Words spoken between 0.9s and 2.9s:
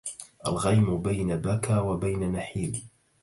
بين بكا وبين نحيب